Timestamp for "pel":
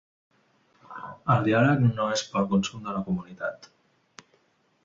2.33-2.49